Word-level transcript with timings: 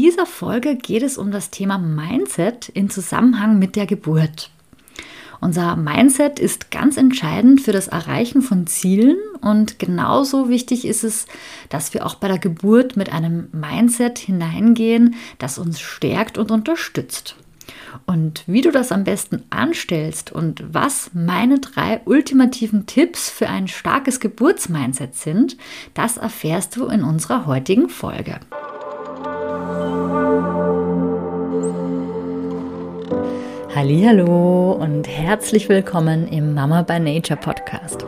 dieser 0.00 0.26
Folge 0.26 0.76
geht 0.76 1.02
es 1.02 1.16
um 1.16 1.30
das 1.30 1.50
Thema 1.50 1.78
Mindset 1.78 2.68
in 2.68 2.90
Zusammenhang 2.90 3.58
mit 3.58 3.76
der 3.76 3.86
Geburt. 3.86 4.50
Unser 5.40 5.76
Mindset 5.76 6.38
ist 6.38 6.70
ganz 6.70 6.98
entscheidend 6.98 7.62
für 7.62 7.72
das 7.72 7.88
Erreichen 7.88 8.42
von 8.42 8.66
Zielen 8.66 9.16
und 9.40 9.78
genauso 9.78 10.50
wichtig 10.50 10.86
ist 10.86 11.02
es, 11.02 11.26
dass 11.70 11.94
wir 11.94 12.04
auch 12.04 12.16
bei 12.16 12.28
der 12.28 12.38
Geburt 12.38 12.96
mit 12.96 13.10
einem 13.10 13.48
Mindset 13.52 14.18
hineingehen, 14.18 15.14
das 15.38 15.58
uns 15.58 15.80
stärkt 15.80 16.36
und 16.36 16.50
unterstützt. 16.50 17.36
Und 18.04 18.44
wie 18.46 18.60
du 18.60 18.70
das 18.70 18.92
am 18.92 19.04
besten 19.04 19.44
anstellst 19.50 20.30
und 20.30 20.62
was 20.72 21.10
meine 21.14 21.58
drei 21.58 22.02
ultimativen 22.04 22.86
Tipps 22.86 23.30
für 23.30 23.48
ein 23.48 23.66
starkes 23.66 24.20
Geburtsmindset 24.20 25.14
sind, 25.14 25.56
das 25.94 26.18
erfährst 26.18 26.76
du 26.76 26.86
in 26.86 27.02
unserer 27.02 27.46
heutigen 27.46 27.88
Folge. 27.88 28.40
Hallo 33.76 34.72
und 34.72 35.06
herzlich 35.06 35.68
willkommen 35.68 36.28
im 36.28 36.54
Mama 36.54 36.80
by 36.80 36.98
Nature 36.98 37.38
Podcast. 37.38 38.06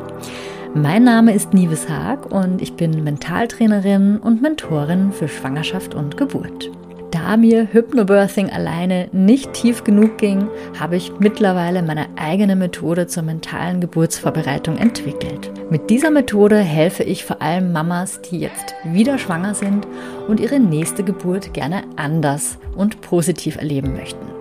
Mein 0.74 1.04
Name 1.04 1.34
ist 1.34 1.52
Nives 1.52 1.86
Haag 1.90 2.32
und 2.32 2.62
ich 2.62 2.72
bin 2.72 3.04
Mentaltrainerin 3.04 4.16
und 4.16 4.40
Mentorin 4.40 5.12
für 5.12 5.28
Schwangerschaft 5.28 5.94
und 5.94 6.16
Geburt. 6.16 6.70
Da 7.10 7.36
mir 7.36 7.68
Hypnobirthing 7.70 8.48
alleine 8.48 9.10
nicht 9.12 9.52
tief 9.52 9.84
genug 9.84 10.16
ging, 10.16 10.48
habe 10.80 10.96
ich 10.96 11.12
mittlerweile 11.18 11.82
meine 11.82 12.06
eigene 12.16 12.56
Methode 12.56 13.06
zur 13.06 13.24
mentalen 13.24 13.82
Geburtsvorbereitung 13.82 14.78
entwickelt. 14.78 15.50
Mit 15.68 15.90
dieser 15.90 16.10
Methode 16.10 16.60
helfe 16.60 17.02
ich 17.02 17.26
vor 17.26 17.42
allem 17.42 17.72
Mamas, 17.72 18.22
die 18.22 18.38
jetzt 18.38 18.74
wieder 18.84 19.18
schwanger 19.18 19.54
sind 19.54 19.86
und 20.28 20.40
ihre 20.40 20.60
nächste 20.60 21.04
Geburt 21.04 21.52
gerne 21.52 21.82
anders 21.96 22.56
und 22.74 23.02
positiv 23.02 23.56
erleben 23.56 23.92
möchten. 23.92 24.37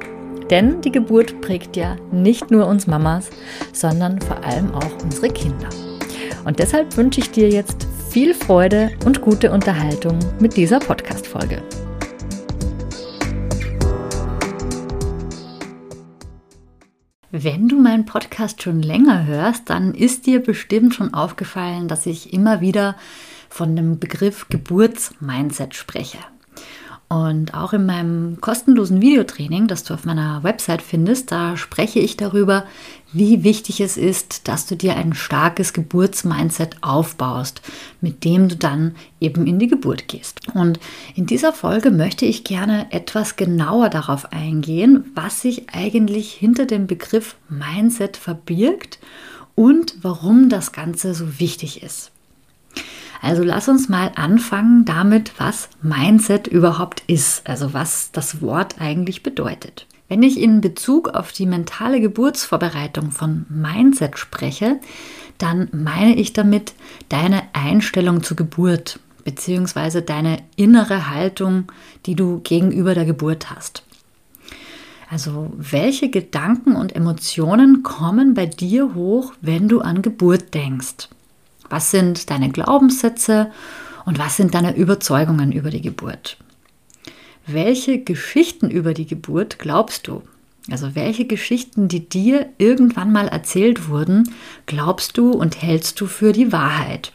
Denn 0.49 0.81
die 0.81 0.91
Geburt 0.91 1.41
prägt 1.41 1.75
ja 1.75 1.97
nicht 2.11 2.51
nur 2.51 2.67
uns 2.67 2.87
Mamas, 2.87 3.29
sondern 3.73 4.21
vor 4.21 4.43
allem 4.43 4.73
auch 4.73 5.03
unsere 5.03 5.29
Kinder. 5.29 5.69
Und 6.45 6.59
deshalb 6.59 6.95
wünsche 6.95 7.19
ich 7.19 7.31
dir 7.31 7.49
jetzt 7.49 7.87
viel 8.09 8.33
Freude 8.33 8.91
und 9.05 9.21
gute 9.21 9.51
Unterhaltung 9.51 10.17
mit 10.39 10.55
dieser 10.55 10.79
Podcast-Folge. 10.79 11.61
Wenn 17.31 17.67
du 17.67 17.79
meinen 17.79 18.05
Podcast 18.05 18.63
schon 18.63 18.81
länger 18.81 19.25
hörst, 19.25 19.69
dann 19.69 19.93
ist 19.93 20.25
dir 20.25 20.41
bestimmt 20.41 20.95
schon 20.95 21.13
aufgefallen, 21.13 21.89
dass 21.89 22.05
ich 22.05 22.31
immer 22.31 22.61
wieder 22.61 22.95
von 23.49 23.75
dem 23.75 23.99
Begriff 23.99 24.47
Geburtsmindset 24.49 25.75
spreche. 25.75 26.19
Und 27.09 27.53
auch 27.53 27.71
in 27.71 27.85
meinem 27.85 28.41
kostenlosen 28.41 29.01
Videotraining, 29.01 29.67
das 29.67 29.85
du 29.85 29.93
auf 29.93 30.03
meiner 30.03 30.43
Website 30.43 30.81
findest, 30.81 31.31
da 31.31 31.55
spreche 31.55 31.99
ich 31.99 32.17
darüber, 32.17 32.65
wie 33.13 33.45
wichtig 33.45 33.79
es 33.79 33.95
ist, 33.95 34.49
dass 34.49 34.65
du 34.65 34.75
dir 34.75 34.97
ein 34.97 35.13
starkes 35.13 35.71
Geburtsmindset 35.71 36.75
aufbaust, 36.81 37.61
mit 38.01 38.25
dem 38.25 38.49
du 38.49 38.57
dann 38.57 38.95
eben 39.21 39.47
in 39.47 39.57
die 39.57 39.67
Geburt 39.67 40.09
gehst. 40.09 40.41
Und 40.53 40.81
in 41.15 41.25
dieser 41.25 41.53
Folge 41.53 41.91
möchte 41.91 42.25
ich 42.25 42.43
gerne 42.43 42.91
etwas 42.91 43.37
genauer 43.37 43.87
darauf 43.89 44.33
eingehen, 44.33 45.05
was 45.15 45.41
sich 45.41 45.69
eigentlich 45.69 46.33
hinter 46.33 46.65
dem 46.65 46.87
Begriff 46.87 47.37
Mindset 47.47 48.17
verbirgt 48.17 48.99
und 49.55 49.95
warum 50.01 50.49
das 50.49 50.73
Ganze 50.73 51.13
so 51.13 51.39
wichtig 51.39 51.83
ist. 51.83 52.11
Also 53.21 53.43
lass 53.43 53.67
uns 53.67 53.89
mal 53.89 54.11
anfangen 54.15 54.85
damit, 54.85 55.33
was 55.37 55.69
Mindset 55.81 56.47
überhaupt 56.47 57.03
ist, 57.07 57.47
also 57.47 57.73
was 57.73 58.11
das 58.11 58.41
Wort 58.41 58.75
eigentlich 58.79 59.23
bedeutet. 59.23 59.87
Wenn 60.07 60.23
ich 60.23 60.39
in 60.39 60.61
Bezug 60.61 61.09
auf 61.09 61.31
die 61.31 61.45
mentale 61.45 61.99
Geburtsvorbereitung 61.99 63.11
von 63.11 63.45
Mindset 63.49 64.17
spreche, 64.17 64.79
dann 65.37 65.67
meine 65.71 66.15
ich 66.15 66.33
damit 66.33 66.73
deine 67.09 67.43
Einstellung 67.53 68.23
zur 68.23 68.37
Geburt 68.37 68.99
bzw. 69.25 70.01
deine 70.01 70.37
innere 70.55 71.09
Haltung, 71.09 71.71
die 72.05 72.15
du 72.15 72.39
gegenüber 72.39 72.93
der 72.93 73.05
Geburt 73.05 73.51
hast. 73.51 73.83
Also 75.09 75.51
welche 75.57 76.09
Gedanken 76.09 76.75
und 76.75 76.95
Emotionen 76.95 77.83
kommen 77.83 78.33
bei 78.33 78.45
dir 78.45 78.93
hoch, 78.93 79.33
wenn 79.41 79.67
du 79.67 79.81
an 79.81 80.01
Geburt 80.01 80.53
denkst? 80.53 81.09
Was 81.69 81.91
sind 81.91 82.29
deine 82.29 82.49
Glaubenssätze 82.49 83.51
und 84.05 84.19
was 84.19 84.37
sind 84.37 84.53
deine 84.53 84.75
Überzeugungen 84.75 85.51
über 85.51 85.69
die 85.69 85.81
Geburt? 85.81 86.37
Welche 87.45 87.99
Geschichten 87.99 88.69
über 88.69 88.93
die 88.93 89.05
Geburt 89.07 89.59
glaubst 89.59 90.07
du? 90.07 90.21
Also 90.69 90.95
welche 90.95 91.25
Geschichten, 91.25 91.87
die 91.87 92.09
dir 92.09 92.49
irgendwann 92.57 93.11
mal 93.11 93.27
erzählt 93.27 93.87
wurden, 93.87 94.35
glaubst 94.65 95.17
du 95.17 95.31
und 95.31 95.61
hältst 95.61 96.01
du 96.01 96.07
für 96.07 96.33
die 96.33 96.51
Wahrheit? 96.51 97.13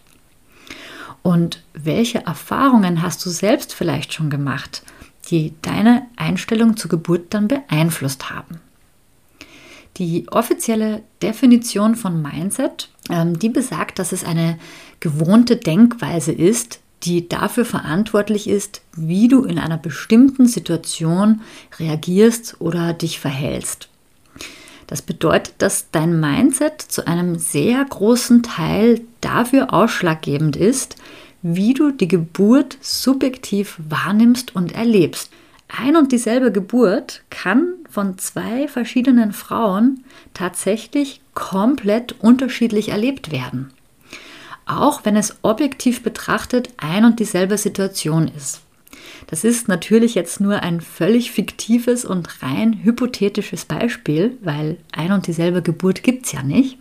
Und 1.23 1.63
welche 1.75 2.27
Erfahrungen 2.27 3.03
hast 3.03 3.25
du 3.25 3.31
selbst 3.31 3.75
vielleicht 3.75 4.13
schon 4.13 4.31
gemacht, 4.31 4.83
die 5.31 5.55
deine 5.63 6.07
Einstellung 6.17 6.77
zur 6.77 6.91
Geburt 6.91 7.35
dann 7.35 7.47
beeinflusst 7.47 8.31
haben? 8.31 8.61
Die 9.99 10.27
offizielle 10.31 11.03
Definition 11.23 11.97
von 11.97 12.23
Mindset, 12.23 12.89
ähm, 13.11 13.39
die 13.39 13.51
besagt, 13.51 13.99
dass 13.99 14.13
es 14.13 14.25
eine 14.25 14.59
gewohnte 15.01 15.57
Denkweise 15.57 16.33
ist, 16.33 16.81
die 17.03 17.29
dafür 17.29 17.65
verantwortlich 17.65 18.49
ist, 18.49 18.83
wie 18.97 19.29
du 19.29 19.45
in 19.45 19.59
einer 19.59 19.79
bestimmten 19.79 20.47
Situation 20.47 21.43
reagierst 21.79 22.61
oder 22.61 22.93
dich 22.93 23.19
verhältst. 23.19 23.89
Das 24.87 25.03
bedeutet, 25.03 25.55
dass 25.59 25.91
dein 25.91 26.21
Mindset 26.21 26.81
zu 26.81 27.07
einem 27.07 27.39
sehr 27.39 27.85
großen 27.85 28.43
Teil 28.43 29.01
dafür 29.21 29.73
ausschlaggebend 29.73 30.57
ist, 30.57 30.97
wie 31.43 31.75
du 31.75 31.91
die 31.91 32.09
Geburt 32.09 32.79
subjektiv 32.81 33.79
wahrnimmst 33.89 34.55
und 34.55 34.73
erlebst. 34.73 35.31
Ein 35.75 35.97
und 35.97 36.13
dieselbe 36.13 36.53
Geburt 36.53 37.23
kann 37.31 37.77
von 37.89 38.19
zwei 38.19 38.69
verschiedenen 38.69 39.33
Frauen 39.33 40.05
tatsächlich 40.35 41.23
komplett 41.33 42.13
unterschiedlich 42.21 42.91
erlebt 42.91 43.33
werden. 43.33 43.73
Auch 44.67 45.05
wenn 45.05 45.17
es 45.17 45.37
objektiv 45.41 46.03
betrachtet 46.03 46.69
ein 46.77 47.07
und 47.07 47.21
dieselbe 47.21 47.57
Situation 47.57 48.29
ist. 48.29 48.61
Das 49.29 49.45
ist 49.45 49.67
natürlich 49.67 50.15
jetzt 50.15 50.41
nur 50.41 50.61
ein 50.63 50.83
völlig 50.83 51.33
fiktives 51.33 52.05
und 52.05 52.43
rein 52.43 52.81
hypothetisches 52.85 53.65
Beispiel, 53.65 54.37
weil 54.43 54.77
ein 54.93 55.13
und 55.13 55.27
dieselbe 55.27 55.63
Geburt 55.63 56.03
gibt 56.03 56.27
es 56.27 56.33
ja 56.33 56.43
nicht. 56.43 56.77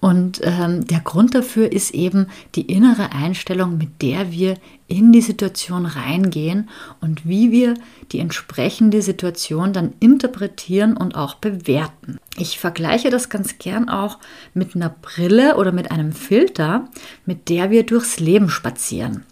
Und 0.00 0.40
ähm, 0.42 0.86
der 0.86 1.00
Grund 1.00 1.34
dafür 1.34 1.70
ist 1.70 1.92
eben 1.92 2.26
die 2.54 2.72
innere 2.72 3.12
Einstellung, 3.12 3.76
mit 3.76 4.00
der 4.00 4.32
wir 4.32 4.56
in 4.88 5.12
die 5.12 5.20
Situation 5.20 5.84
reingehen 5.84 6.70
und 7.00 7.28
wie 7.28 7.52
wir 7.52 7.74
die 8.10 8.18
entsprechende 8.18 9.02
Situation 9.02 9.74
dann 9.74 9.92
interpretieren 10.00 10.96
und 10.96 11.14
auch 11.14 11.34
bewerten. 11.34 12.18
Ich 12.38 12.58
vergleiche 12.58 13.10
das 13.10 13.28
ganz 13.28 13.58
gern 13.58 13.90
auch 13.90 14.18
mit 14.54 14.74
einer 14.74 14.88
Brille 14.88 15.56
oder 15.56 15.70
mit 15.70 15.90
einem 15.90 16.12
Filter, 16.12 16.88
mit 17.26 17.50
der 17.50 17.70
wir 17.70 17.84
durchs 17.84 18.18
Leben 18.18 18.48
spazieren. 18.48 19.24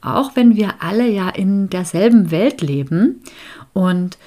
Auch 0.00 0.34
wenn 0.34 0.56
wir 0.56 0.82
alle 0.82 1.08
ja 1.08 1.28
in 1.28 1.70
derselben 1.70 2.32
Welt 2.32 2.60
leben 2.60 3.22
und 3.72 4.18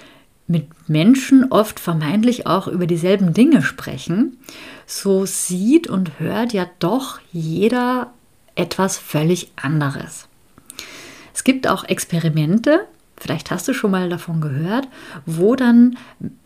mit 0.47 0.67
Menschen 0.87 1.51
oft 1.51 1.79
vermeintlich 1.79 2.45
auch 2.45 2.67
über 2.67 2.87
dieselben 2.87 3.33
Dinge 3.33 3.61
sprechen, 3.61 4.37
so 4.85 5.25
sieht 5.25 5.87
und 5.87 6.19
hört 6.19 6.53
ja 6.53 6.67
doch 6.79 7.19
jeder 7.31 8.13
etwas 8.55 8.97
völlig 8.97 9.51
anderes. 9.55 10.27
Es 11.33 11.43
gibt 11.43 11.67
auch 11.67 11.83
Experimente, 11.83 12.87
vielleicht 13.17 13.51
hast 13.51 13.67
du 13.67 13.73
schon 13.73 13.91
mal 13.91 14.07
davon 14.07 14.39
gehört, 14.39 14.87
wo 15.25 15.55
dann 15.55 15.97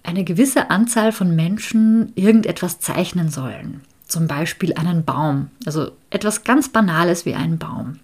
eine 0.04 0.24
gewisse 0.24 0.70
Anzahl 0.70 1.12
von 1.12 1.36
Menschen 1.36 2.12
irgendetwas 2.16 2.80
zeichnen 2.80 3.30
sollen. 3.30 3.82
Zum 4.08 4.28
Beispiel 4.28 4.74
einen 4.74 5.06
Baum, 5.06 5.52
also 5.66 5.92
etwas 6.10 6.44
ganz 6.44 6.70
Banales 6.70 7.26
wie 7.26 7.36
einen 7.36 7.60
Baum. 7.60 8.00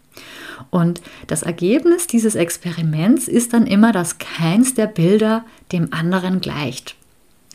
Und 0.69 1.02
das 1.28 1.44
Ergebnis 1.44 2.07
dieses 2.07 2.36
Experiments 2.36 3.28
ist 3.28 3.54
dann 3.54 3.68
immer, 3.68 3.92
dass 3.92 4.18
keins 4.18 4.74
der 4.74 4.88
Bilder 4.88 5.46
dem 5.72 5.94
anderen 5.94 6.42
gleicht. 6.42 6.96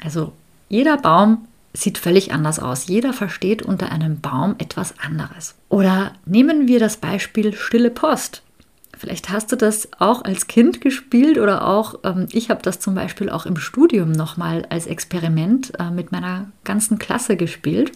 Also 0.02 0.32
jeder 0.69 0.97
Baum 0.97 1.47
sieht 1.73 1.99
völlig 1.99 2.32
anders 2.32 2.58
aus. 2.58 2.87
Jeder 2.88 3.12
versteht 3.12 3.62
unter 3.62 3.93
einem 3.93 4.20
Baum 4.20 4.56
etwas 4.58 4.94
anderes. 4.99 5.55
Oder 5.69 6.12
nehmen 6.25 6.69
wir 6.69 6.81
das 6.81 6.97
Beispiel 6.97 7.55
Stille 7.55 7.91
Post. 7.91 8.43
Vielleicht 8.97 9.31
hast 9.31 9.50
du 9.50 9.56
das 9.56 9.88
auch 9.99 10.25
als 10.25 10.46
Kind 10.46 10.82
gespielt 10.82 11.38
oder 11.38 11.67
auch, 11.67 12.00
ähm, 12.05 12.26
ich 12.32 12.50
habe 12.50 12.61
das 12.61 12.81
zum 12.81 12.94
Beispiel 12.94 13.31
auch 13.31 13.46
im 13.46 13.56
Studium 13.56 14.12
nochmal 14.12 14.67
als 14.69 14.87
Experiment 14.87 15.73
äh, 15.79 15.91
mit 15.91 16.12
meiner 16.12 16.50
ganzen 16.64 16.99
Klasse 16.99 17.37
gespielt. 17.37 17.93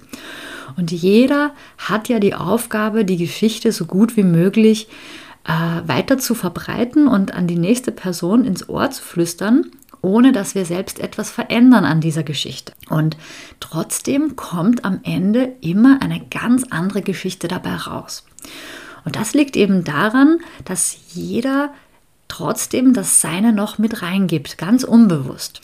Und 0.77 0.93
jeder 0.93 1.53
hat 1.79 2.09
ja 2.09 2.19
die 2.19 2.35
Aufgabe, 2.35 3.05
die 3.05 3.17
Geschichte 3.17 3.73
so 3.73 3.87
gut 3.87 4.17
wie 4.17 4.23
möglich 4.23 4.89
äh, 5.45 5.87
weiter 5.87 6.19
zu 6.19 6.35
verbreiten 6.35 7.07
und 7.09 7.35
an 7.35 7.47
die 7.47 7.59
nächste 7.59 7.93
Person 7.93 8.45
ins 8.45 8.69
Ohr 8.69 8.91
zu 8.91 9.03
flüstern, 9.03 9.71
ohne 10.01 10.33
dass 10.33 10.55
wir 10.55 10.65
selbst 10.67 10.99
etwas 10.99 11.31
verändern 11.31 11.85
an 11.85 12.01
dieser 12.01 12.23
Geschichte. 12.23 12.73
Und 12.91 13.17
trotzdem 13.61 14.37
kommt 14.37 14.85
am 14.85 15.01
Ende 15.03 15.53
immer 15.61 16.03
eine 16.03 16.21
ganz 16.31 16.65
andere 16.71 17.03
Geschichte 17.03 17.49
dabei 17.49 17.75
raus. 17.75 18.25
Und 19.05 19.17
das 19.17 19.35
liegt 19.35 19.57
eben 19.57 19.85
daran, 19.85 20.39
dass 20.65 20.97
jeder 21.13 21.73
trotzdem 22.29 22.95
das 22.95 23.21
Seine 23.21 23.53
noch 23.53 23.79
mit 23.79 24.03
reingibt, 24.03 24.59
ganz 24.59 24.83
unbewusst. 24.85 25.61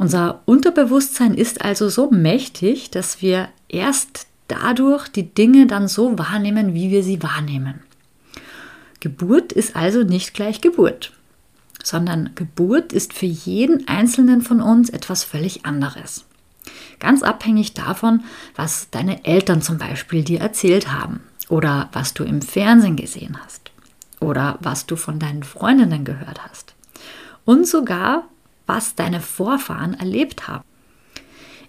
Unser 0.00 0.40
Unterbewusstsein 0.46 1.34
ist 1.34 1.62
also 1.62 1.90
so 1.90 2.10
mächtig, 2.10 2.90
dass 2.90 3.20
wir 3.20 3.50
erst 3.68 4.28
dadurch 4.48 5.08
die 5.08 5.34
Dinge 5.34 5.66
dann 5.66 5.88
so 5.88 6.18
wahrnehmen, 6.18 6.72
wie 6.72 6.90
wir 6.90 7.02
sie 7.02 7.22
wahrnehmen. 7.22 7.80
Geburt 9.00 9.52
ist 9.52 9.76
also 9.76 10.02
nicht 10.02 10.32
gleich 10.32 10.62
Geburt, 10.62 11.12
sondern 11.84 12.30
Geburt 12.34 12.94
ist 12.94 13.12
für 13.12 13.26
jeden 13.26 13.88
Einzelnen 13.88 14.40
von 14.40 14.62
uns 14.62 14.88
etwas 14.88 15.22
völlig 15.22 15.66
anderes. 15.66 16.24
Ganz 16.98 17.22
abhängig 17.22 17.74
davon, 17.74 18.24
was 18.56 18.88
deine 18.90 19.26
Eltern 19.26 19.60
zum 19.60 19.76
Beispiel 19.76 20.24
dir 20.24 20.40
erzählt 20.40 20.90
haben 20.90 21.20
oder 21.50 21.90
was 21.92 22.14
du 22.14 22.24
im 22.24 22.40
Fernsehen 22.40 22.96
gesehen 22.96 23.36
hast 23.44 23.70
oder 24.18 24.58
was 24.62 24.86
du 24.86 24.96
von 24.96 25.18
deinen 25.18 25.42
Freundinnen 25.42 26.06
gehört 26.06 26.42
hast 26.48 26.74
und 27.44 27.68
sogar 27.68 28.30
was 28.70 28.94
deine 28.94 29.20
Vorfahren 29.20 29.94
erlebt 29.94 30.46
haben. 30.46 30.62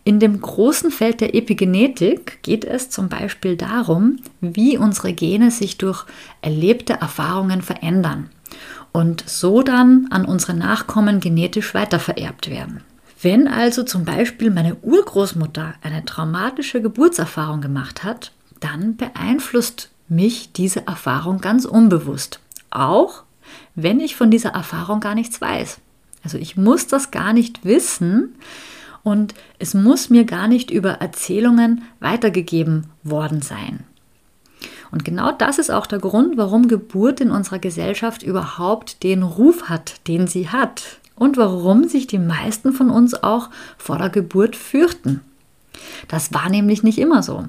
In 0.04 0.20
dem 0.20 0.40
großen 0.40 0.92
Feld 0.92 1.20
der 1.20 1.34
Epigenetik 1.34 2.44
geht 2.44 2.64
es 2.64 2.92
zum 2.92 3.10
Beispiel 3.10 3.58
darum, 3.58 4.18
wie 4.40 4.78
unsere 4.78 5.12
Gene 5.12 5.50
sich 5.50 5.80
durch 5.80 6.06
erlebte 6.44 6.94
Erfahrungen 6.94 7.64
verändern 7.64 8.30
und 8.92 9.24
so 9.28 9.64
dann 9.64 10.10
an 10.12 10.26
unsere 10.26 10.54
Nachkommen 10.54 11.20
genetisch 11.20 11.74
weitervererbt 11.74 12.52
werden. 12.52 12.84
Wenn 13.20 13.48
also 13.48 13.82
zum 13.82 14.06
Beispiel 14.06 14.52
meine 14.52 14.76
Urgroßmutter 14.76 15.74
eine 15.82 16.06
traumatische 16.06 16.84
Geburtserfahrung 16.84 17.62
gemacht 17.62 18.04
hat, 18.04 18.32
dann 18.60 18.96
beeinflusst 18.96 19.90
mich 20.08 20.52
diese 20.54 20.86
Erfahrung 20.86 21.42
ganz 21.42 21.66
unbewusst. 21.66 22.40
Auch 22.70 23.24
wenn 23.74 24.00
ich 24.00 24.16
von 24.16 24.30
dieser 24.30 24.52
Erfahrung 24.52 25.00
gar 25.00 25.16
nichts 25.16 25.42
weiß. 25.42 25.80
Also 26.24 26.38
ich 26.38 26.58
muss 26.58 26.88
das 26.88 27.12
gar 27.12 27.34
nicht 27.34 27.66
wissen 27.66 28.36
und 29.04 29.34
es 29.60 29.74
muss 29.74 30.10
mir 30.10 30.26
gar 30.26 30.48
nicht 30.48 30.72
über 30.72 30.94
Erzählungen 30.94 31.84
weitergegeben 32.00 32.88
worden 33.04 33.42
sein. 33.42 33.84
Und 34.92 35.06
genau 35.06 35.32
das 35.32 35.58
ist 35.58 35.72
auch 35.72 35.88
der 35.88 36.00
Grund, 36.00 36.38
warum 36.38 36.68
Geburt 36.68 37.22
in 37.22 37.32
unserer 37.32 37.60
Gesellschaft 37.60 38.24
überhaupt 38.24 39.04
den 39.04 39.24
Ruf 39.24 39.70
hat, 39.70 40.06
den 40.08 40.28
sie 40.28 40.50
hat. 40.50 41.00
Und 41.16 41.38
warum 41.38 41.88
sich 41.88 42.08
die 42.08 42.20
meisten 42.20 42.74
von 42.74 42.90
uns 42.90 43.14
auch 43.24 43.50
vor 43.78 43.98
der 43.98 44.10
Geburt 44.10 44.56
fürchten. 44.56 45.22
Das 46.08 46.34
war 46.34 46.50
nämlich 46.50 46.84
nicht 46.84 46.98
immer 46.98 47.24
so. 47.24 47.46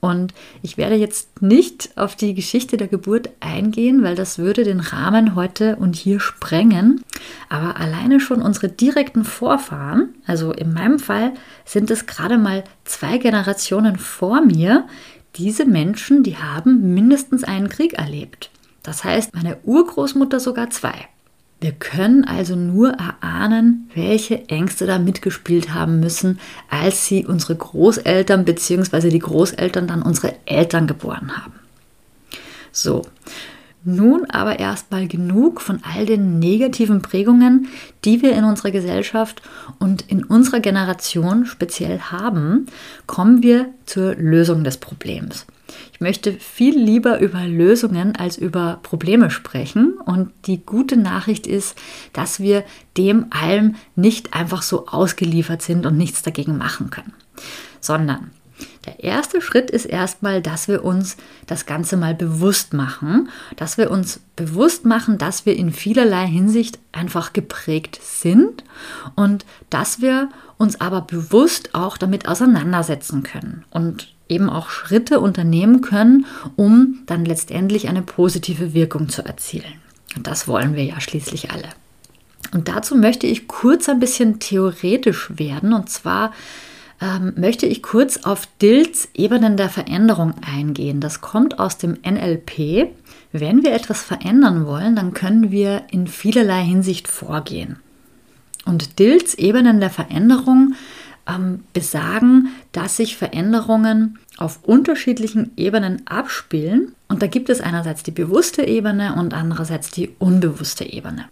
Und 0.00 0.34
ich 0.62 0.76
werde 0.76 0.96
jetzt 0.96 1.42
nicht 1.42 1.90
auf 1.96 2.16
die 2.16 2.34
Geschichte 2.34 2.76
der 2.76 2.88
Geburt 2.88 3.30
eingehen, 3.40 4.02
weil 4.02 4.14
das 4.14 4.38
würde 4.38 4.64
den 4.64 4.80
Rahmen 4.80 5.34
heute 5.34 5.76
und 5.76 5.96
hier 5.96 6.20
sprengen. 6.20 7.02
Aber 7.48 7.78
alleine 7.78 8.20
schon 8.20 8.42
unsere 8.42 8.68
direkten 8.68 9.24
Vorfahren, 9.24 10.14
also 10.26 10.52
in 10.52 10.72
meinem 10.72 10.98
Fall 10.98 11.32
sind 11.64 11.90
es 11.90 12.06
gerade 12.06 12.38
mal 12.38 12.64
zwei 12.84 13.18
Generationen 13.18 13.96
vor 13.98 14.40
mir, 14.40 14.86
diese 15.36 15.66
Menschen, 15.66 16.22
die 16.22 16.36
haben 16.36 16.94
mindestens 16.94 17.44
einen 17.44 17.68
Krieg 17.68 17.94
erlebt. 17.94 18.50
Das 18.82 19.04
heißt, 19.04 19.34
meine 19.34 19.58
Urgroßmutter 19.64 20.40
sogar 20.40 20.70
zwei. 20.70 21.08
Wir 21.60 21.72
können 21.72 22.24
also 22.24 22.54
nur 22.54 22.90
erahnen, 22.90 23.90
welche 23.94 24.48
Ängste 24.48 24.86
da 24.86 24.98
mitgespielt 24.98 25.72
haben 25.72 26.00
müssen, 26.00 26.38
als 26.68 27.06
sie 27.06 27.24
unsere 27.24 27.56
Großeltern 27.56 28.44
bzw. 28.44 29.08
die 29.08 29.18
Großeltern 29.18 29.86
dann 29.86 30.02
unsere 30.02 30.34
Eltern 30.44 30.86
geboren 30.86 31.38
haben. 31.38 31.54
So, 32.72 33.02
nun 33.84 34.26
aber 34.30 34.58
erstmal 34.58 35.06
genug 35.06 35.60
von 35.62 35.80
all 35.82 36.04
den 36.04 36.38
negativen 36.40 37.00
Prägungen, 37.00 37.68
die 38.04 38.20
wir 38.20 38.34
in 38.34 38.44
unserer 38.44 38.72
Gesellschaft 38.72 39.40
und 39.78 40.02
in 40.10 40.24
unserer 40.24 40.60
Generation 40.60 41.46
speziell 41.46 42.00
haben, 42.00 42.66
kommen 43.06 43.42
wir 43.42 43.70
zur 43.86 44.14
Lösung 44.16 44.64
des 44.64 44.76
Problems. 44.76 45.46
Ich 45.92 46.00
möchte 46.00 46.32
viel 46.32 46.78
lieber 46.78 47.20
über 47.20 47.46
Lösungen 47.46 48.16
als 48.16 48.36
über 48.36 48.80
Probleme 48.82 49.30
sprechen. 49.30 49.94
Und 50.04 50.30
die 50.46 50.64
gute 50.64 50.96
Nachricht 50.96 51.46
ist, 51.46 51.76
dass 52.12 52.40
wir 52.40 52.64
dem 52.96 53.26
allem 53.30 53.76
nicht 53.94 54.34
einfach 54.34 54.62
so 54.62 54.86
ausgeliefert 54.86 55.62
sind 55.62 55.86
und 55.86 55.96
nichts 55.96 56.22
dagegen 56.22 56.58
machen 56.58 56.90
können, 56.90 57.14
sondern 57.80 58.30
der 58.86 59.02
erste 59.02 59.40
Schritt 59.42 59.70
ist 59.70 59.84
erstmal, 59.84 60.40
dass 60.40 60.68
wir 60.68 60.84
uns 60.84 61.16
das 61.46 61.66
Ganze 61.66 61.96
mal 61.96 62.14
bewusst 62.14 62.72
machen, 62.72 63.28
dass 63.56 63.76
wir 63.76 63.90
uns 63.90 64.20
bewusst 64.36 64.84
machen, 64.84 65.18
dass 65.18 65.44
wir 65.44 65.56
in 65.56 65.72
vielerlei 65.72 66.26
Hinsicht 66.26 66.78
einfach 66.92 67.32
geprägt 67.32 67.98
sind. 68.02 68.64
Und 69.14 69.44
dass 69.70 70.00
wir 70.00 70.30
uns 70.56 70.80
aber 70.80 71.02
bewusst 71.02 71.74
auch 71.74 71.98
damit 71.98 72.28
auseinandersetzen 72.28 73.22
können. 73.22 73.64
Und 73.70 74.15
eben 74.28 74.50
auch 74.50 74.70
Schritte 74.70 75.20
unternehmen 75.20 75.80
können, 75.80 76.26
um 76.56 77.00
dann 77.06 77.24
letztendlich 77.24 77.88
eine 77.88 78.02
positive 78.02 78.74
Wirkung 78.74 79.08
zu 79.08 79.24
erzielen. 79.24 79.80
Und 80.16 80.26
das 80.26 80.48
wollen 80.48 80.74
wir 80.74 80.84
ja 80.84 81.00
schließlich 81.00 81.50
alle. 81.50 81.68
Und 82.52 82.68
dazu 82.68 82.96
möchte 82.96 83.26
ich 83.26 83.48
kurz 83.48 83.88
ein 83.88 84.00
bisschen 84.00 84.38
theoretisch 84.38 85.30
werden. 85.36 85.72
Und 85.72 85.90
zwar 85.90 86.32
ähm, 87.00 87.34
möchte 87.36 87.66
ich 87.66 87.82
kurz 87.82 88.18
auf 88.18 88.48
Dills 88.62 89.08
Ebenen 89.14 89.56
der 89.56 89.68
Veränderung 89.68 90.34
eingehen. 90.40 91.00
Das 91.00 91.20
kommt 91.20 91.58
aus 91.58 91.78
dem 91.78 91.98
NLP. 92.04 92.88
Wenn 93.32 93.62
wir 93.62 93.72
etwas 93.72 94.02
verändern 94.02 94.66
wollen, 94.66 94.96
dann 94.96 95.12
können 95.12 95.50
wir 95.50 95.82
in 95.90 96.06
vielerlei 96.06 96.62
Hinsicht 96.62 97.08
vorgehen. 97.08 97.76
Und 98.64 98.98
Dills 98.98 99.34
Ebenen 99.34 99.80
der 99.80 99.90
Veränderung 99.90 100.74
ähm, 101.28 101.64
besagen, 101.72 102.48
dass 102.72 102.96
sich 102.96 103.16
Veränderungen 103.16 104.18
auf 104.36 104.60
unterschiedlichen 104.62 105.52
Ebenen 105.56 106.06
abspielen. 106.06 106.94
Und 107.08 107.22
da 107.22 107.26
gibt 107.26 107.48
es 107.48 107.60
einerseits 107.60 108.02
die 108.02 108.10
bewusste 108.10 108.66
Ebene 108.66 109.14
und 109.14 109.34
andererseits 109.34 109.90
die 109.90 110.10
unbewusste 110.18 110.84
Ebene. 110.84 111.26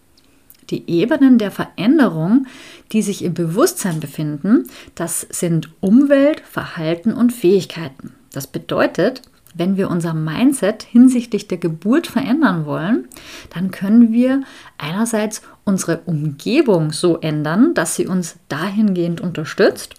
Die 0.70 0.88
Ebenen 0.90 1.38
der 1.38 1.50
Veränderung, 1.50 2.46
die 2.92 3.02
sich 3.02 3.22
im 3.22 3.34
Bewusstsein 3.34 4.00
befinden, 4.00 4.64
das 4.94 5.26
sind 5.30 5.70
Umwelt, 5.80 6.40
Verhalten 6.40 7.12
und 7.12 7.32
Fähigkeiten. 7.32 8.14
Das 8.32 8.46
bedeutet, 8.46 9.22
wenn 9.54 9.76
wir 9.76 9.90
unser 9.90 10.14
Mindset 10.14 10.82
hinsichtlich 10.82 11.48
der 11.48 11.58
Geburt 11.58 12.06
verändern 12.06 12.66
wollen, 12.66 13.08
dann 13.54 13.70
können 13.70 14.12
wir 14.12 14.42
einerseits 14.78 15.42
unsere 15.64 16.00
Umgebung 16.06 16.92
so 16.92 17.18
ändern, 17.18 17.72
dass 17.74 17.94
sie 17.94 18.06
uns 18.06 18.36
dahingehend 18.48 19.20
unterstützt. 19.20 19.94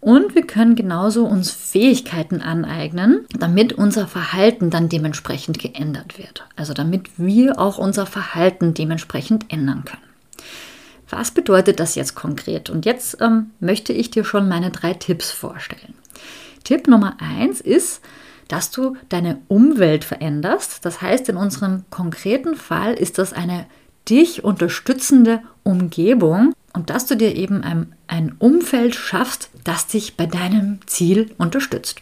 Und 0.00 0.34
wir 0.34 0.46
können 0.46 0.74
genauso 0.74 1.24
uns 1.24 1.50
Fähigkeiten 1.50 2.42
aneignen, 2.42 3.24
damit 3.38 3.72
unser 3.72 4.06
Verhalten 4.06 4.68
dann 4.68 4.90
dementsprechend 4.90 5.58
geändert 5.58 6.18
wird. 6.18 6.44
Also 6.56 6.74
damit 6.74 7.18
wir 7.18 7.58
auch 7.58 7.78
unser 7.78 8.04
Verhalten 8.04 8.74
dementsprechend 8.74 9.50
ändern 9.50 9.84
können. 9.86 10.02
Was 11.08 11.30
bedeutet 11.30 11.80
das 11.80 11.94
jetzt 11.94 12.14
konkret? 12.14 12.68
Und 12.70 12.84
jetzt 12.84 13.18
ähm, 13.20 13.50
möchte 13.60 13.92
ich 13.92 14.10
dir 14.10 14.24
schon 14.24 14.48
meine 14.48 14.70
drei 14.70 14.94
Tipps 14.94 15.30
vorstellen. 15.30 15.94
Tipp 16.64 16.86
Nummer 16.86 17.16
eins 17.20 17.60
ist, 17.60 18.02
dass 18.48 18.70
du 18.70 18.96
deine 19.08 19.38
Umwelt 19.48 20.04
veränderst. 20.04 20.84
Das 20.84 21.00
heißt, 21.00 21.28
in 21.28 21.36
unserem 21.36 21.84
konkreten 21.90 22.56
Fall 22.56 22.94
ist 22.94 23.18
das 23.18 23.32
eine 23.32 23.66
dich 24.08 24.44
unterstützende 24.44 25.42
Umgebung 25.62 26.52
und 26.72 26.90
dass 26.90 27.06
du 27.06 27.16
dir 27.16 27.34
eben 27.34 27.62
ein, 27.62 27.94
ein 28.06 28.34
Umfeld 28.38 28.94
schaffst, 28.94 29.48
das 29.64 29.86
dich 29.86 30.16
bei 30.16 30.26
deinem 30.26 30.80
Ziel 30.86 31.30
unterstützt. 31.38 32.00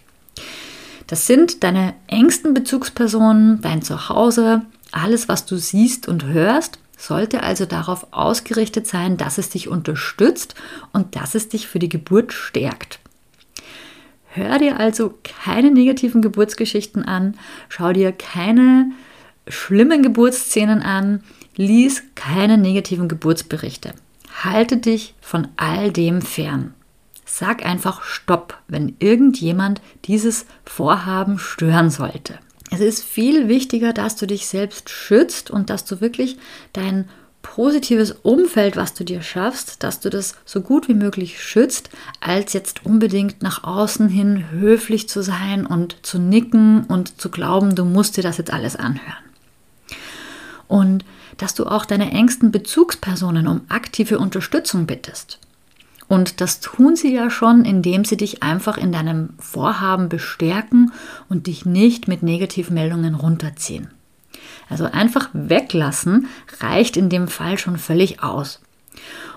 Das 1.07 1.27
sind 1.27 1.63
deine 1.63 1.95
engsten 2.07 2.55
Bezugspersonen, 2.55 3.61
dein 3.61 3.83
Zuhause, 3.83 4.63
alles, 4.91 5.29
was 5.29 5.47
du 5.47 5.57
siehst 5.57 6.09
und 6.09 6.25
hörst, 6.25 6.79
sollte 6.97 7.43
also 7.43 7.67
darauf 7.67 8.07
ausgerichtet 8.13 8.87
sein, 8.87 9.17
dass 9.17 9.39
es 9.39 9.51
dich 9.51 9.69
unterstützt 9.69 10.55
und 10.93 11.17
dass 11.17 11.35
es 11.35 11.49
dich 11.49 11.67
für 11.67 11.79
die 11.79 11.89
Geburt 11.89 12.33
stärkt. 12.33 13.01
Hör 14.35 14.59
dir 14.59 14.81
also 14.81 15.13
keine 15.25 15.71
negativen 15.71 16.23
Geburtsgeschichten 16.23 17.05
an, 17.05 17.37
schau 17.69 17.93
dir 17.93 18.13
keine 18.13 18.91
schlimmen 19.47 20.03
Geburtsszenen 20.03 20.81
an, 20.81 21.23
lies 21.55 22.03
keine 22.15 22.57
negativen 22.57 23.09
Geburtsberichte. 23.09 23.93
Halte 24.43 24.79
dich 24.79 25.15
von 25.21 25.49
all 25.57 25.93
dem 25.93 26.23
fern. 26.23 26.73
Sag 27.27 27.67
einfach 27.67 28.05
Stopp, 28.05 28.59
wenn 28.69 28.97
irgendjemand 29.01 29.83
dieses 30.07 30.47
Vorhaben 30.65 31.39
stören 31.39 31.91
sollte. 31.91 32.39
Es 32.71 32.81
ist 32.81 33.05
viel 33.05 33.49
wichtiger, 33.49 33.93
dass 33.93 34.17
du 34.17 34.27
dich 34.27 34.47
selbst 34.47 34.89
schützt 34.89 35.51
und 35.51 35.69
dass 35.69 35.85
du 35.85 36.01
wirklich 36.01 36.39
dein 36.73 37.07
positives 37.43 38.13
Umfeld, 38.23 38.77
was 38.77 38.95
du 38.95 39.05
dir 39.05 39.21
schaffst, 39.21 39.83
dass 39.83 40.01
du 40.01 40.09
das 40.09 40.35
so 40.45 40.61
gut 40.61 40.89
wie 40.89 40.95
möglich 40.95 41.43
schützt, 41.43 41.91
als 42.21 42.53
jetzt 42.53 42.87
unbedingt 42.87 43.43
nach 43.43 43.65
außen 43.65 44.09
hin 44.09 44.51
höflich 44.51 45.09
zu 45.09 45.23
sein 45.23 45.67
und 45.67 45.97
zu 46.03 46.19
nicken 46.19 46.85
und 46.85 47.21
zu 47.21 47.31
glauben, 47.31 47.75
du 47.75 47.85
musst 47.85 48.17
dir 48.17 48.23
das 48.23 48.39
jetzt 48.39 48.53
alles 48.53 48.77
anhören. 48.77 49.25
Und 50.69 51.05
dass 51.37 51.55
du 51.55 51.67
auch 51.67 51.85
deine 51.85 52.13
engsten 52.13 52.53
Bezugspersonen 52.53 53.47
um 53.47 53.63
aktive 53.69 54.19
Unterstützung 54.19 54.87
bittest. 54.87 55.39
Und 56.09 56.41
das 56.41 56.61
tun 56.61 56.95
sie 56.95 57.15
ja 57.15 57.31
schon, 57.31 57.65
indem 57.65 58.05
sie 58.05 58.17
dich 58.17 58.43
einfach 58.43 58.77
in 58.77 58.93
deinem 58.93 59.31
Vorhaben 59.39 60.09
bestärken 60.09 60.93
und 61.29 61.47
dich 61.47 61.65
nicht 61.65 62.07
mit 62.07 62.23
Negativmeldungen 62.23 63.15
runterziehen. 63.15 63.89
Also 64.73 64.87
einfach 64.87 65.29
weglassen 65.35 66.29
reicht 66.61 66.97
in 66.97 67.11
dem 67.11 67.29
Fall 67.29 67.59
schon 67.59 67.77
völlig 67.77 68.23
aus. 68.23 68.59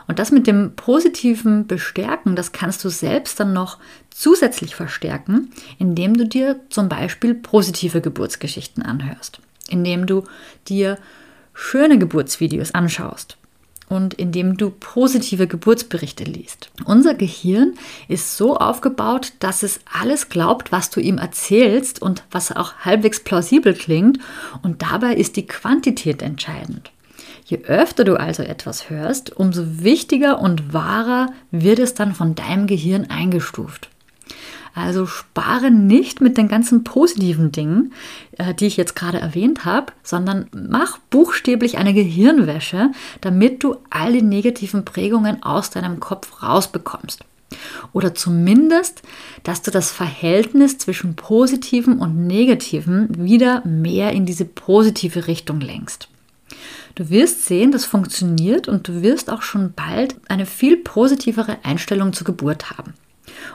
Und 0.07 0.17
das 0.17 0.31
mit 0.31 0.47
dem 0.47 0.77
positiven 0.77 1.67
Bestärken, 1.67 2.37
das 2.37 2.53
kannst 2.53 2.85
du 2.85 2.89
selbst 2.89 3.37
dann 3.37 3.51
noch 3.51 3.77
zusätzlich 4.11 4.75
verstärken, 4.75 5.51
indem 5.77 6.15
du 6.15 6.25
dir 6.25 6.61
zum 6.69 6.87
Beispiel 6.87 7.35
positive 7.35 7.99
Geburtsgeschichten 7.99 8.81
anhörst, 8.81 9.41
indem 9.67 10.05
du 10.05 10.23
dir 10.69 10.97
schöne 11.53 11.99
Geburtsvideos 11.99 12.73
anschaust 12.73 13.37
und 13.87 14.13
indem 14.15 14.57
du 14.57 14.71
positive 14.71 15.47
Geburtsberichte 15.47 16.23
liest. 16.23 16.69
Unser 16.85 17.13
Gehirn 17.13 17.73
ist 18.07 18.37
so 18.37 18.57
aufgebaut, 18.57 19.33
dass 19.39 19.63
es 19.63 19.79
alles 19.91 20.29
glaubt, 20.29 20.71
was 20.71 20.89
du 20.89 20.99
ihm 20.99 21.17
erzählst 21.17 22.01
und 22.01 22.23
was 22.31 22.51
auch 22.51 22.77
halbwegs 22.77 23.23
plausibel 23.23 23.73
klingt 23.73 24.19
und 24.63 24.81
dabei 24.81 25.13
ist 25.15 25.35
die 25.35 25.47
Quantität 25.47 26.21
entscheidend. 26.21 26.91
Je 27.45 27.59
öfter 27.65 28.03
du 28.03 28.19
also 28.19 28.41
etwas 28.41 28.89
hörst, 28.89 29.35
umso 29.37 29.83
wichtiger 29.83 30.39
und 30.39 30.73
wahrer 30.73 31.27
wird 31.51 31.77
es 31.77 31.93
dann 31.93 32.15
von 32.15 32.33
deinem 32.33 32.65
Gehirn 32.65 33.09
eingestuft. 33.09 33.89
Also 34.75 35.05
spare 35.05 35.71
nicht 35.71 36.19
mit 36.19 36.37
den 36.37 36.49
ganzen 36.49 36.83
positiven 36.83 37.53
Dingen, 37.53 37.93
äh, 38.37 38.53
die 38.53 38.67
ich 38.67 38.75
jetzt 38.75 38.95
gerade 38.95 39.19
erwähnt 39.19 39.63
habe, 39.63 39.93
sondern 40.03 40.47
mach 40.53 40.97
buchstäblich 41.09 41.77
eine 41.77 41.93
Gehirnwäsche, 41.93 42.91
damit 43.21 43.63
du 43.63 43.77
all 43.89 44.11
die 44.11 44.21
negativen 44.21 44.83
Prägungen 44.83 45.41
aus 45.43 45.69
deinem 45.69 46.01
Kopf 46.01 46.43
rausbekommst. 46.43 47.23
Oder 47.93 48.13
zumindest, 48.13 49.01
dass 49.43 49.61
du 49.61 49.71
das 49.71 49.91
Verhältnis 49.91 50.77
zwischen 50.77 51.15
positiven 51.15 51.99
und 51.99 52.27
negativen 52.27 53.07
wieder 53.23 53.65
mehr 53.65 54.11
in 54.11 54.25
diese 54.25 54.43
positive 54.43 55.27
Richtung 55.27 55.61
lenkst. 55.61 56.09
Du 56.95 57.09
wirst 57.09 57.45
sehen, 57.45 57.71
das 57.71 57.85
funktioniert 57.85 58.67
und 58.67 58.87
du 58.87 59.01
wirst 59.01 59.29
auch 59.29 59.41
schon 59.41 59.73
bald 59.73 60.15
eine 60.27 60.45
viel 60.45 60.77
positivere 60.77 61.57
Einstellung 61.63 62.11
zur 62.11 62.25
Geburt 62.25 62.71
haben. 62.71 62.93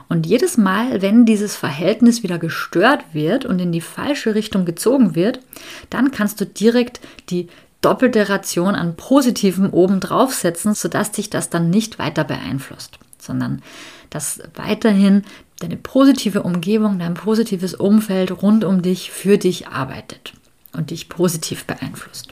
Und 0.09 0.27
jedes 0.27 0.57
Mal, 0.57 1.03
wenn 1.03 1.25
dieses 1.25 1.57
Verhältnis 1.57 2.23
wieder 2.23 2.39
gestört 2.39 3.05
wird 3.13 3.45
und 3.45 3.59
in 3.59 3.73
die 3.73 3.81
falsche 3.81 4.35
Richtung 4.35 4.65
gezogen 4.65 5.15
wird, 5.15 5.41
dann 5.89 6.11
kannst 6.11 6.41
du 6.41 6.47
direkt 6.47 7.01
die 7.29 7.49
doppelte 7.81 8.29
Ration 8.29 8.75
an 8.75 8.97
Positiven 8.97 9.71
oben 9.71 10.01
draufsetzen, 10.01 10.75
sodass 10.75 11.13
dich 11.13 11.31
das 11.31 11.51
dann 11.51 11.71
nicht 11.71 11.99
weiter 11.99 12.25
beeinflusst, 12.25 12.99
sondern 13.19 13.63
dass 14.11 14.41
weiterhin 14.55 15.23
deine 15.61 15.77
positive 15.77 16.43
Umgebung, 16.43 16.99
dein 16.99 17.15
positives 17.15 17.75
Umfeld 17.75 18.43
rund 18.43 18.65
um 18.65 18.83
dich 18.83 19.11
für 19.11 19.39
dich 19.39 19.69
arbeitet 19.69 20.35
und 20.73 20.91
dich 20.91 21.09
positiv 21.09 21.65
beeinflusst. 21.65 22.29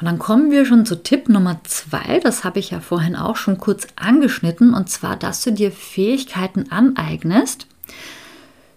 Und 0.00 0.06
dann 0.06 0.18
kommen 0.18 0.50
wir 0.50 0.66
schon 0.66 0.86
zu 0.86 1.02
Tipp 1.02 1.28
Nummer 1.28 1.60
zwei. 1.64 2.18
Das 2.20 2.44
habe 2.44 2.58
ich 2.58 2.70
ja 2.70 2.80
vorhin 2.80 3.14
auch 3.14 3.36
schon 3.36 3.58
kurz 3.58 3.86
angeschnitten. 3.96 4.74
Und 4.74 4.90
zwar, 4.90 5.16
dass 5.16 5.42
du 5.42 5.52
dir 5.52 5.70
Fähigkeiten 5.70 6.70
aneignest, 6.70 7.66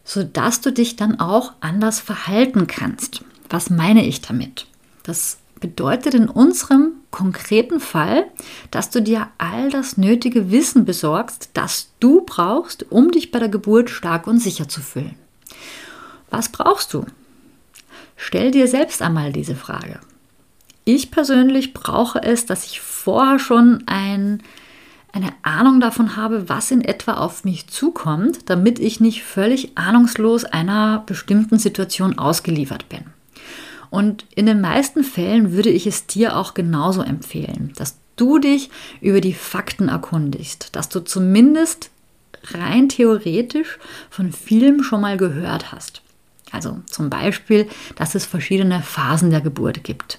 sodass 0.03 0.61
du 0.61 0.71
dich 0.71 0.95
dann 0.95 1.19
auch 1.19 1.53
anders 1.59 1.99
verhalten 1.99 2.67
kannst. 2.67 3.23
Was 3.49 3.69
meine 3.69 4.05
ich 4.05 4.21
damit? 4.21 4.67
Das 5.03 5.37
bedeutet 5.59 6.13
in 6.13 6.29
unserem 6.29 6.91
konkreten 7.11 7.79
Fall, 7.79 8.25
dass 8.69 8.89
du 8.89 9.01
dir 9.01 9.27
all 9.37 9.69
das 9.71 9.97
nötige 9.97 10.51
Wissen 10.51 10.85
besorgst, 10.85 11.49
das 11.53 11.89
du 11.99 12.21
brauchst, 12.21 12.91
um 12.91 13.11
dich 13.11 13.31
bei 13.31 13.39
der 13.39 13.49
Geburt 13.49 13.89
stark 13.89 14.27
und 14.27 14.39
sicher 14.39 14.67
zu 14.67 14.81
fühlen. 14.81 15.15
Was 16.29 16.49
brauchst 16.49 16.93
du? 16.93 17.05
Stell 18.15 18.51
dir 18.51 18.67
selbst 18.67 19.01
einmal 19.01 19.31
diese 19.31 19.55
Frage. 19.55 19.99
Ich 20.87 21.11
persönlich 21.11 21.73
brauche 21.73 22.23
es, 22.23 22.45
dass 22.45 22.63
ich 22.63 22.79
vorher 22.79 23.39
schon 23.39 23.83
ein, 23.87 24.41
eine 25.11 25.33
Ahnung 25.41 25.81
davon 25.81 26.15
habe, 26.15 26.47
was 26.47 26.71
in 26.71 26.79
etwa 26.81 27.15
auf 27.15 27.43
mich 27.43 27.67
zukommt, 27.67 28.49
damit 28.49 28.79
ich 28.79 29.01
nicht 29.01 29.23
völlig 29.23 29.77
ahnungslos 29.77 30.45
einer 30.45 31.03
bestimmten 31.05 31.59
Situation 31.59 32.17
ausgeliefert 32.17 32.87
bin. 32.87 33.01
Und 33.89 34.23
in 34.33 34.45
den 34.45 34.61
meisten 34.61 35.03
Fällen 35.03 35.51
würde 35.51 35.71
ich 35.71 35.87
es 35.87 36.07
dir 36.07 36.37
auch 36.37 36.53
genauso 36.53 37.01
empfehlen, 37.01 37.73
dass 37.75 37.97
du 38.15 38.39
dich 38.39 38.69
über 39.01 39.19
die 39.19 39.33
Fakten 39.33 39.89
erkundigst, 39.89 40.73
dass 40.73 40.87
du 40.87 41.01
zumindest 41.01 41.89
rein 42.53 42.87
theoretisch 42.87 43.77
von 44.09 44.31
vielem 44.31 44.83
schon 44.83 45.01
mal 45.01 45.17
gehört 45.17 45.73
hast. 45.73 46.01
Also 46.53 46.79
zum 46.85 47.09
Beispiel, 47.09 47.67
dass 47.97 48.15
es 48.15 48.25
verschiedene 48.25 48.81
Phasen 48.81 49.31
der 49.31 49.41
Geburt 49.41 49.83
gibt 49.83 50.17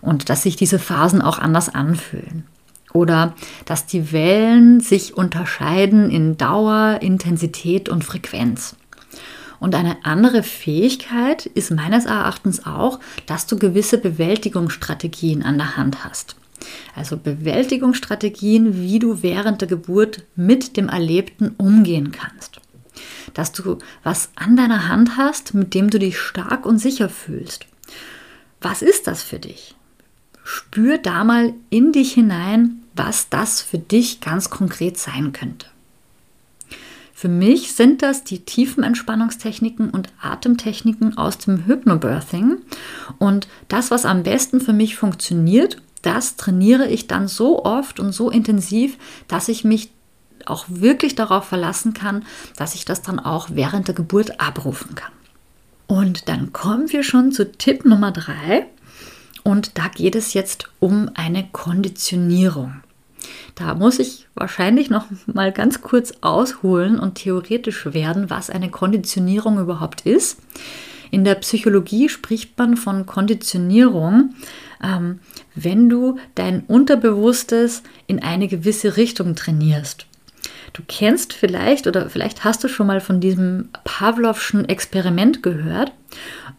und 0.00 0.28
dass 0.28 0.42
sich 0.42 0.56
diese 0.56 0.78
Phasen 0.78 1.22
auch 1.22 1.38
anders 1.38 1.68
anfühlen. 1.68 2.44
Oder 2.92 3.34
dass 3.66 3.86
die 3.86 4.12
Wellen 4.12 4.80
sich 4.80 5.16
unterscheiden 5.16 6.10
in 6.10 6.36
Dauer, 6.38 6.98
Intensität 7.02 7.88
und 7.88 8.04
Frequenz. 8.04 8.76
Und 9.60 9.74
eine 9.74 10.04
andere 10.04 10.42
Fähigkeit 10.42 11.46
ist 11.46 11.70
meines 11.70 12.06
Erachtens 12.06 12.64
auch, 12.64 13.00
dass 13.26 13.46
du 13.46 13.58
gewisse 13.58 13.98
Bewältigungsstrategien 13.98 15.42
an 15.42 15.58
der 15.58 15.76
Hand 15.76 16.04
hast. 16.04 16.36
Also 16.94 17.16
Bewältigungsstrategien, 17.16 18.80
wie 18.80 18.98
du 18.98 19.22
während 19.22 19.60
der 19.60 19.68
Geburt 19.68 20.24
mit 20.36 20.76
dem 20.76 20.88
Erlebten 20.88 21.54
umgehen 21.56 22.12
kannst. 22.12 22.60
Dass 23.34 23.52
du 23.52 23.78
was 24.02 24.30
an 24.34 24.56
deiner 24.56 24.88
Hand 24.88 25.16
hast, 25.16 25.54
mit 25.54 25.74
dem 25.74 25.90
du 25.90 25.98
dich 25.98 26.18
stark 26.18 26.66
und 26.66 26.78
sicher 26.78 27.08
fühlst. 27.08 27.66
Was 28.60 28.82
ist 28.82 29.06
das 29.06 29.22
für 29.22 29.38
dich? 29.38 29.76
Spür 30.50 30.96
da 30.96 31.24
mal 31.24 31.52
in 31.68 31.92
dich 31.92 32.14
hinein, 32.14 32.82
was 32.96 33.28
das 33.28 33.60
für 33.60 33.76
dich 33.76 34.22
ganz 34.22 34.48
konkret 34.48 34.96
sein 34.96 35.34
könnte. 35.34 35.66
Für 37.12 37.28
mich 37.28 37.74
sind 37.74 38.00
das 38.00 38.24
die 38.24 38.38
tiefen 38.46 38.82
Entspannungstechniken 38.82 39.90
und 39.90 40.08
Atemtechniken 40.22 41.18
aus 41.18 41.36
dem 41.36 41.66
Hypnobirthing. 41.66 42.62
Und 43.18 43.46
das, 43.68 43.90
was 43.90 44.06
am 44.06 44.22
besten 44.22 44.62
für 44.62 44.72
mich 44.72 44.96
funktioniert, 44.96 45.82
das 46.00 46.36
trainiere 46.36 46.88
ich 46.88 47.06
dann 47.08 47.28
so 47.28 47.66
oft 47.66 48.00
und 48.00 48.12
so 48.12 48.30
intensiv, 48.30 48.96
dass 49.28 49.48
ich 49.48 49.64
mich 49.64 49.90
auch 50.46 50.64
wirklich 50.70 51.14
darauf 51.14 51.44
verlassen 51.44 51.92
kann, 51.92 52.24
dass 52.56 52.74
ich 52.74 52.86
das 52.86 53.02
dann 53.02 53.20
auch 53.20 53.48
während 53.52 53.88
der 53.88 53.94
Geburt 53.94 54.40
abrufen 54.40 54.94
kann. 54.94 55.12
Und 55.86 56.30
dann 56.30 56.54
kommen 56.54 56.90
wir 56.90 57.02
schon 57.02 57.32
zu 57.32 57.52
Tipp 57.52 57.84
Nummer 57.84 58.12
drei. 58.12 58.66
Und 59.48 59.78
da 59.78 59.88
geht 59.88 60.14
es 60.14 60.34
jetzt 60.34 60.68
um 60.78 61.10
eine 61.14 61.42
Konditionierung. 61.52 62.82
Da 63.54 63.74
muss 63.74 63.98
ich 63.98 64.26
wahrscheinlich 64.34 64.90
noch 64.90 65.06
mal 65.24 65.52
ganz 65.52 65.80
kurz 65.80 66.12
ausholen 66.20 66.98
und 66.98 67.14
theoretisch 67.14 67.86
werden, 67.94 68.28
was 68.28 68.50
eine 68.50 68.68
Konditionierung 68.70 69.58
überhaupt 69.58 70.02
ist. 70.02 70.38
In 71.10 71.24
der 71.24 71.36
Psychologie 71.36 72.10
spricht 72.10 72.58
man 72.58 72.76
von 72.76 73.06
Konditionierung, 73.06 74.34
ähm, 74.84 75.20
wenn 75.54 75.88
du 75.88 76.18
dein 76.34 76.64
Unterbewusstes 76.64 77.82
in 78.06 78.22
eine 78.22 78.48
gewisse 78.48 78.98
Richtung 78.98 79.34
trainierst. 79.34 80.04
Du 80.74 80.82
kennst 80.86 81.32
vielleicht 81.32 81.86
oder 81.86 82.10
vielleicht 82.10 82.44
hast 82.44 82.62
du 82.64 82.68
schon 82.68 82.86
mal 82.86 83.00
von 83.00 83.18
diesem 83.18 83.70
Pavlovschen 83.84 84.68
Experiment 84.68 85.42
gehört 85.42 85.92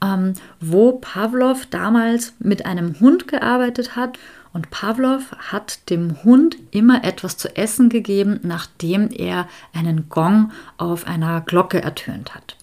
ähm, 0.03 0.33
wo 0.59 0.93
Pavlov 0.93 1.65
damals 1.67 2.33
mit 2.39 2.65
einem 2.65 2.99
Hund 2.99 3.27
gearbeitet 3.27 3.95
hat. 3.95 4.17
Und 4.51 4.71
Pavlov 4.71 5.31
hat 5.51 5.89
dem 5.89 6.23
Hund 6.23 6.57
immer 6.71 7.03
etwas 7.03 7.37
zu 7.37 7.55
essen 7.55 7.89
gegeben, 7.89 8.39
nachdem 8.43 9.09
er 9.11 9.47
einen 9.73 10.09
Gong 10.09 10.51
auf 10.77 11.05
einer 11.05 11.41
Glocke 11.41 11.81
ertönt 11.81 12.33
hat. 12.33 12.55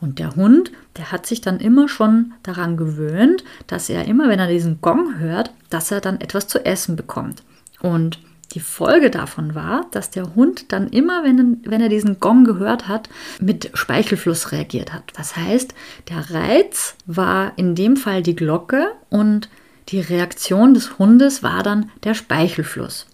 Und 0.00 0.18
der 0.18 0.36
Hund, 0.36 0.72
der 0.96 1.12
hat 1.12 1.26
sich 1.26 1.40
dann 1.40 1.60
immer 1.60 1.88
schon 1.88 2.34
daran 2.42 2.76
gewöhnt, 2.76 3.44
dass 3.66 3.88
er 3.88 4.04
immer, 4.06 4.28
wenn 4.28 4.40
er 4.40 4.48
diesen 4.48 4.80
Gong 4.80 5.18
hört, 5.18 5.52
dass 5.70 5.90
er 5.90 6.00
dann 6.00 6.20
etwas 6.20 6.48
zu 6.48 6.64
essen 6.64 6.96
bekommt. 6.96 7.42
Und 7.80 8.18
Die 8.52 8.60
Folge 8.60 9.10
davon 9.10 9.54
war, 9.54 9.86
dass 9.92 10.10
der 10.10 10.34
Hund 10.34 10.72
dann 10.72 10.88
immer, 10.88 11.24
wenn, 11.24 11.62
wenn 11.64 11.80
er 11.80 11.88
diesen 11.88 12.20
Gong 12.20 12.44
gehört 12.44 12.86
hat, 12.86 13.08
mit 13.40 13.70
Speichelfluss 13.74 14.52
reagiert 14.52 14.92
hat. 14.92 15.04
Das 15.16 15.36
heißt, 15.36 15.74
der 16.10 16.30
Reiz 16.30 16.96
war 17.06 17.52
in 17.56 17.74
dem 17.74 17.96
Fall 17.96 18.22
die 18.22 18.36
Glocke 18.36 18.92
und 19.08 19.48
die 19.88 20.00
Reaktion 20.00 20.74
des 20.74 20.98
Hundes 20.98 21.42
war 21.42 21.62
dann 21.62 21.90
der 22.04 22.14
Speichelfluss. 22.14 23.06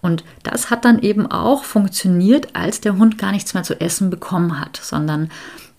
Und 0.00 0.24
das 0.42 0.70
hat 0.70 0.86
dann 0.86 1.00
eben 1.00 1.26
auch 1.30 1.64
funktioniert, 1.64 2.56
als 2.56 2.80
der 2.80 2.96
Hund 2.96 3.18
gar 3.18 3.32
nichts 3.32 3.52
mehr 3.52 3.62
zu 3.62 3.78
essen 3.80 4.08
bekommen 4.08 4.58
hat, 4.58 4.80
sondern 4.82 5.30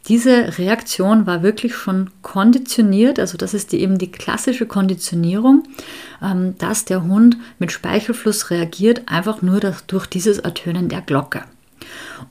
diese 0.08 0.58
Reaktion 0.58 1.27
war 1.27 1.44
wirklich 1.44 1.75
schon 1.75 2.10
konditioniert, 2.22 3.20
also 3.20 3.38
das 3.38 3.53
ist 3.53 3.72
die, 3.72 3.82
eben 3.82 3.98
die 3.98 4.12
klassische 4.12 4.65
Konditionierung, 4.65 5.63
ähm, 6.22 6.58
dass 6.58 6.86
der 6.86 7.03
Hund 7.03 7.38
mit 7.60 7.72
Speichelfluss 7.72 8.50
reagiert, 8.50 9.03
einfach 9.08 9.41
nur 9.41 9.60
durch 9.60 10.06
dieses 10.08 10.39
Ertönen 10.39 10.89
der 10.89 11.01
Glocke. 11.01 11.44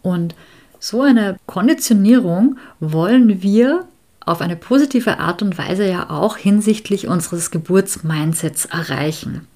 Und 0.03 0.35
so 0.81 1.03
eine 1.03 1.37
Konditionierung 1.47 2.57
wollen 2.81 3.43
wir 3.43 3.85
auf 4.21 4.41
eine 4.41 4.57
positive 4.57 5.19
Art 5.19 5.43
und 5.43 5.59
Weise 5.59 5.89
ja 5.89 6.11
auch 6.11 6.37
hinsichtlich 6.37 7.09
unseres 7.09 7.51
Geburtsmindsets 7.51 8.67
erreichen. 8.67 9.47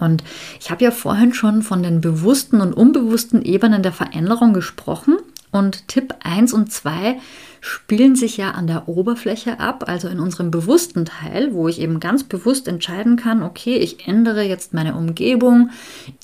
Und 0.00 0.22
ich 0.60 0.70
habe 0.70 0.84
ja 0.84 0.90
vorhin 0.90 1.34
schon 1.34 1.62
von 1.62 1.82
den 1.82 2.00
bewussten 2.00 2.60
und 2.60 2.72
unbewussten 2.72 3.42
Ebenen 3.42 3.82
der 3.82 3.92
Veränderung 3.92 4.52
gesprochen. 4.52 5.16
Und 5.54 5.86
Tipp 5.86 6.16
1 6.24 6.52
und 6.52 6.72
2 6.72 7.16
spielen 7.60 8.16
sich 8.16 8.36
ja 8.36 8.50
an 8.50 8.66
der 8.66 8.88
Oberfläche 8.88 9.60
ab, 9.60 9.84
also 9.86 10.08
in 10.08 10.18
unserem 10.18 10.50
bewussten 10.50 11.04
Teil, 11.04 11.54
wo 11.54 11.68
ich 11.68 11.80
eben 11.80 12.00
ganz 12.00 12.24
bewusst 12.24 12.66
entscheiden 12.66 13.14
kann, 13.14 13.44
okay, 13.44 13.76
ich 13.76 14.08
ändere 14.08 14.42
jetzt 14.42 14.74
meine 14.74 14.96
Umgebung, 14.96 15.70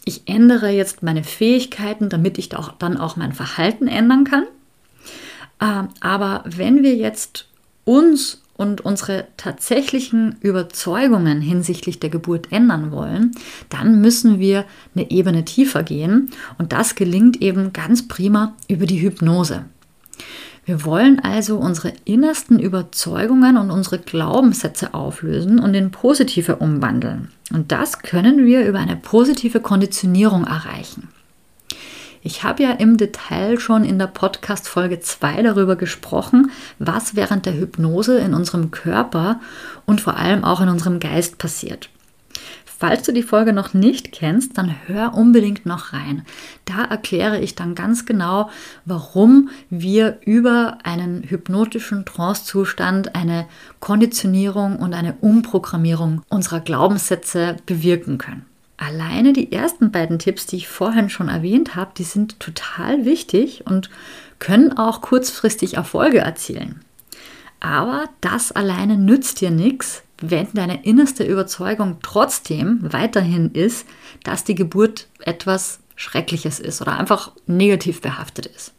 ich 0.05 0.23
ändere 0.27 0.71
jetzt 0.71 1.05
meine 1.05 1.23
Fähigkeiten, 1.23 2.09
damit 2.09 2.39
ich 2.39 2.57
auch, 2.57 2.73
dann 2.73 2.97
auch 2.97 3.15
mein 3.15 3.33
Verhalten 3.33 3.87
ändern 3.87 4.25
kann. 4.25 4.47
Ähm, 5.61 5.91
aber 6.01 6.43
wenn 6.45 6.83
wir 6.83 6.97
jetzt 6.97 7.47
uns 7.85 8.43
und 8.61 8.83
unsere 8.83 9.27
tatsächlichen 9.39 10.37
Überzeugungen 10.43 11.41
hinsichtlich 11.41 11.99
der 11.99 12.11
Geburt 12.11 12.53
ändern 12.53 12.93
wollen, 12.93 13.31
dann 13.71 14.03
müssen 14.03 14.39
wir 14.39 14.67
eine 14.95 15.11
Ebene 15.11 15.47
tiefer 15.47 15.83
gehen 15.83 16.29
und 16.59 16.73
das 16.75 16.95
gelingt 16.95 17.41
eben 17.41 17.73
ganz 17.73 18.07
prima 18.07 18.55
über 18.69 18.85
die 18.85 19.01
Hypnose. 19.01 19.65
Wir 20.67 20.85
wollen 20.85 21.21
also 21.21 21.57
unsere 21.57 21.95
innersten 22.05 22.59
Überzeugungen 22.59 23.57
und 23.57 23.71
unsere 23.71 23.99
Glaubenssätze 23.99 24.93
auflösen 24.93 25.59
und 25.59 25.73
in 25.73 25.91
positive 25.91 26.57
umwandeln. 26.57 27.29
Und 27.53 27.73
das 27.73 28.01
können 28.01 28.45
wir 28.45 28.67
über 28.67 28.79
eine 28.79 28.97
positive 28.97 29.61
Konditionierung 29.61 30.45
erreichen. 30.45 31.09
Ich 32.23 32.43
habe 32.43 32.63
ja 32.63 32.73
im 32.73 32.99
Detail 32.99 33.59
schon 33.59 33.83
in 33.83 33.99
der 33.99 34.07
Podcast 34.07 34.69
Folge 34.69 35.01
2 35.01 35.43
darüber 35.43 35.77
gesprochen, 35.77 36.51
was 36.79 37.17
während 37.17 37.47
der 37.47 37.55
Hypnose 37.55 38.19
in 38.19 38.35
unserem 38.35 38.71
Körper 38.71 39.41
und 39.87 40.03
vor 40.03 40.17
allem 40.17 40.45
auch 40.45 40.61
in 40.61 40.69
unserem 40.69 41.01
Geist 41.01 41.39
passiert. 41.39 41.89
Falls 42.67 43.03
du 43.03 43.13
die 43.13 43.23
Folge 43.23 43.55
noch 43.55 43.73
nicht 43.75 44.13
kennst, 44.13 44.59
dann 44.59 44.75
hör 44.87 45.15
unbedingt 45.15 45.65
noch 45.65 45.95
rein. 45.95 46.25
Da 46.67 46.85
erkläre 46.85 47.39
ich 47.41 47.55
dann 47.55 47.75
ganz 47.75 48.05
genau, 48.05 48.51
warum 48.85 49.49
wir 49.71 50.19
über 50.25 50.79
einen 50.83 51.23
hypnotischen 51.23 52.05
Trancezustand 52.05 53.15
eine 53.15 53.47
Konditionierung 53.81 54.77
und 54.77 54.93
eine 54.93 55.15
Umprogrammierung 55.21 56.23
unserer 56.29 56.61
Glaubenssätze 56.61 57.57
bewirken 57.67 58.17
können. 58.17 58.47
Alleine 58.81 59.35
die 59.35 59.53
ersten 59.53 59.93
beiden 59.93 60.19
Tipps, 60.19 60.47
die 60.47 60.57
ich 60.57 60.69
vorhin 60.69 61.11
schon 61.11 61.29
erwähnt 61.29 61.77
habe, 61.77 61.91
die 61.99 62.03
sind 62.03 62.41
total 62.41 63.05
wichtig 63.05 63.67
und 63.67 63.91
können 64.39 64.73
auch 64.73 65.03
kurzfristig 65.03 65.75
Erfolge 65.75 66.21
erzielen. 66.21 66.81
Aber 67.61 68.05
das 68.23 68.53
alleine 68.53 68.97
nützt 68.97 69.43
dir 69.43 69.51
nichts, 69.51 70.03
wenn 70.23 70.49
deine 70.55 70.83
innerste 70.87 71.25
Überzeugung 71.25 71.99
trotzdem 72.03 72.79
weiterhin 72.81 73.51
ist, 73.51 73.87
dass 74.25 74.45
die 74.45 74.55
Geburt 74.55 75.09
etwas 75.19 75.81
Schreckliches 75.95 76.59
ist 76.59 76.81
oder 76.81 76.99
einfach 76.99 77.33
negativ 77.47 78.01
behaftet 78.01 78.47
ist. 78.47 78.73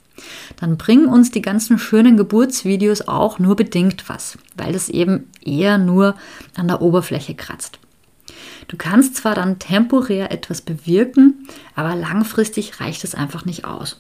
Dann 0.60 0.78
bringen 0.78 1.06
uns 1.06 1.30
die 1.30 1.44
ganzen 1.44 1.78
schönen 1.78 2.18
Geburtsvideos 2.18 3.08
auch 3.08 3.38
nur 3.38 3.56
bedingt 3.56 4.10
was, 4.10 4.40
weil 4.58 4.74
es 4.74 4.90
eben 4.90 5.30
eher 5.46 5.78
nur 5.78 6.16
an 6.56 6.68
der 6.68 6.82
Oberfläche 6.82 7.36
kratzt. 7.36 7.78
Du 8.72 8.78
kannst 8.78 9.18
zwar 9.18 9.36
dann 9.36 9.60
temporär 9.60 10.32
etwas 10.32 10.62
bewirken, 10.62 11.46
aber 11.76 11.94
langfristig 11.94 12.80
reicht 12.80 13.04
es 13.04 13.14
einfach 13.14 13.44
nicht 13.44 13.66
aus. 13.66 14.00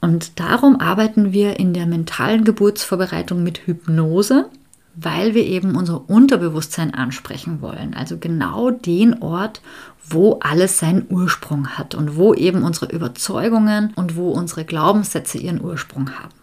Und 0.00 0.40
darum 0.40 0.80
arbeiten 0.80 1.32
wir 1.32 1.60
in 1.60 1.72
der 1.72 1.86
mentalen 1.86 2.42
Geburtsvorbereitung 2.42 3.44
mit 3.44 3.64
Hypnose, 3.64 4.50
weil 4.96 5.34
wir 5.34 5.44
eben 5.44 5.76
unser 5.76 6.10
Unterbewusstsein 6.10 6.92
ansprechen 6.92 7.60
wollen. 7.62 7.94
Also 7.94 8.18
genau 8.18 8.72
den 8.72 9.22
Ort, 9.22 9.62
wo 10.04 10.40
alles 10.40 10.80
seinen 10.80 11.06
Ursprung 11.08 11.68
hat 11.78 11.94
und 11.94 12.16
wo 12.16 12.34
eben 12.34 12.64
unsere 12.64 12.92
Überzeugungen 12.92 13.92
und 13.94 14.16
wo 14.16 14.32
unsere 14.32 14.64
Glaubenssätze 14.64 15.38
ihren 15.38 15.62
Ursprung 15.62 16.10
haben. 16.10 16.34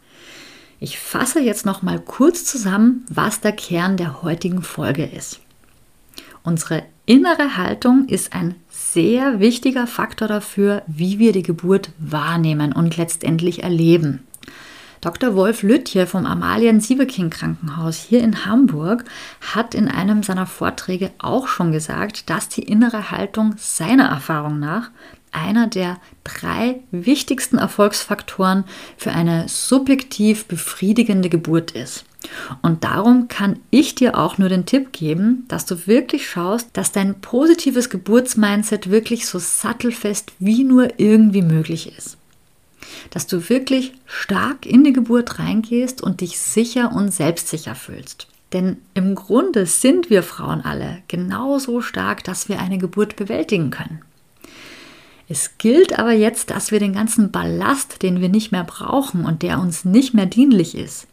Ich 0.80 0.98
fasse 0.98 1.42
jetzt 1.42 1.66
noch 1.66 1.82
mal 1.82 2.00
kurz 2.00 2.46
zusammen, 2.46 3.06
was 3.10 3.42
der 3.42 3.52
Kern 3.52 3.98
der 3.98 4.24
heutigen 4.24 4.62
Folge 4.62 5.04
ist. 5.06 5.42
Unsere 6.44 6.84
innere 7.06 7.58
Haltung 7.58 8.08
ist 8.08 8.34
ein 8.34 8.56
sehr 8.70 9.40
wichtiger 9.40 9.88
Faktor 9.88 10.28
dafür, 10.28 10.84
wie 10.88 11.20
wir 11.20 11.32
die 11.32 11.44
Geburt 11.44 11.92
wahrnehmen 11.98 12.72
und 12.72 12.98
letztendlich 12.98 13.64
erleben. 13.64 14.24
Dr. 15.02 15.34
Wolf 15.34 15.64
Lüttje 15.64 16.08
vom 16.08 16.26
Amalien-Siebeking 16.26 17.30
Krankenhaus 17.30 17.96
hier 17.96 18.22
in 18.22 18.46
Hamburg 18.46 19.06
hat 19.54 19.74
in 19.74 19.88
einem 19.88 20.24
seiner 20.24 20.46
Vorträge 20.46 21.12
auch 21.20 21.48
schon 21.48 21.72
gesagt, 21.72 22.30
dass 22.30 22.50
die 22.50 22.64
innere 22.64 23.10
Haltung 23.10 23.56
seiner 23.58 24.10
Erfahrung 24.10 24.60
nach 24.60 24.92
einer 25.32 25.68
der 25.68 25.98
drei 26.24 26.82
wichtigsten 26.92 27.58
Erfolgsfaktoren 27.58 28.64
für 28.98 29.12
eine 29.12 29.48
subjektiv 29.48 30.46
befriedigende 30.46 31.30
Geburt 31.30 31.72
ist. 31.72 32.06
Und 32.62 32.84
darum 32.84 33.28
kann 33.28 33.60
ich 33.70 33.96
dir 33.96 34.18
auch 34.18 34.38
nur 34.38 34.50
den 34.50 34.66
Tipp 34.66 34.92
geben, 34.92 35.46
dass 35.48 35.66
du 35.66 35.88
wirklich 35.88 36.30
schaust, 36.30 36.70
dass 36.74 36.92
dein 36.92 37.22
positives 37.22 37.90
Geburtsmindset 37.90 38.90
wirklich 38.92 39.26
so 39.26 39.40
sattelfest 39.40 40.34
wie 40.40 40.64
nur 40.64 41.00
irgendwie 41.00 41.42
möglich 41.42 41.96
ist. 41.98 42.18
Dass 43.12 43.28
du 43.28 43.50
wirklich 43.50 43.94
stark 44.06 44.66
in 44.66 44.84
die 44.84 44.94
Geburt 44.94 45.40
reingehst 45.40 46.02
und 46.02 46.22
dich 46.22 46.40
sicher 46.40 46.92
und 46.94 47.14
selbstsicher 47.14 47.76
fühlst. 47.76 48.28
Denn 48.52 48.78
im 48.96 49.16
Grunde 49.16 49.66
sind 49.66 50.10
wir 50.10 50.24
Frauen 50.24 50.62
alle 50.62 51.04
genauso 51.08 51.82
stark, 51.82 52.24
dass 52.24 52.50
wir 52.50 52.60
eine 52.60 52.80
Geburt 52.80 53.16
bewältigen 53.16 53.70
können. 53.70 54.02
Es 55.32 55.60
gilt 55.60 56.00
aber 56.00 56.12
jetzt, 56.12 56.50
dass 56.50 56.72
wir 56.72 56.80
den 56.80 56.94
ganzen 56.94 57.30
Ballast, 57.30 58.02
den 58.02 58.20
wir 58.20 58.30
nicht 58.30 58.52
mehr 58.52 58.64
brauchen 58.64 59.26
und 59.26 59.44
der 59.44 59.60
uns 59.60 59.86
nicht 59.86 60.16
mehr 60.16 60.26
dienlich 60.26 60.76
ist, 60.76 61.08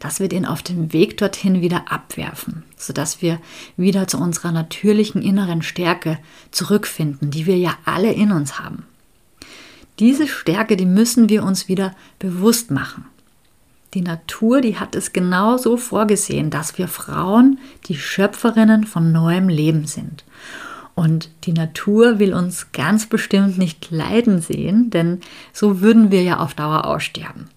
dass 0.00 0.18
wir 0.18 0.28
den 0.28 0.44
auf 0.44 0.64
dem 0.64 0.92
Weg 0.92 1.16
dorthin 1.16 1.60
wieder 1.60 1.84
abwerfen, 1.92 2.64
sodass 2.76 3.22
wir 3.22 3.38
wieder 3.76 4.08
zu 4.08 4.18
unserer 4.18 4.50
natürlichen 4.50 5.22
inneren 5.22 5.62
Stärke 5.62 6.18
zurückfinden, 6.50 7.30
die 7.30 7.46
wir 7.46 7.56
ja 7.56 7.74
alle 7.84 8.12
in 8.12 8.32
uns 8.32 8.58
haben. 8.58 8.84
Diese 10.00 10.26
Stärke, 10.26 10.76
die 10.76 10.86
müssen 10.86 11.28
wir 11.28 11.44
uns 11.44 11.68
wieder 11.68 11.94
bewusst 12.18 12.72
machen. 12.72 13.04
Die 13.94 14.00
Natur, 14.00 14.60
die 14.60 14.80
hat 14.80 14.96
es 14.96 15.12
genau 15.12 15.56
so 15.56 15.76
vorgesehen, 15.76 16.50
dass 16.50 16.78
wir 16.78 16.88
Frauen 16.88 17.60
die 17.86 17.96
Schöpferinnen 17.96 18.84
von 18.84 19.12
neuem 19.12 19.48
Leben 19.48 19.86
sind. 19.86 20.24
Und 20.94 21.30
die 21.44 21.52
Natur 21.52 22.18
will 22.18 22.34
uns 22.34 22.72
ganz 22.72 23.06
bestimmt 23.06 23.58
nicht 23.58 23.90
leiden 23.90 24.40
sehen, 24.40 24.90
denn 24.90 25.20
so 25.52 25.80
würden 25.80 26.10
wir 26.10 26.22
ja 26.22 26.38
auf 26.38 26.54
Dauer 26.54 26.84
aussterben. 26.84 27.48